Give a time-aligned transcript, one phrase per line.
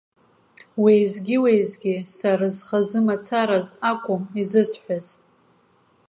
[0.81, 5.07] Уеизгьы-уеизгьы сара схазы мацараз акәым изысҳәаз.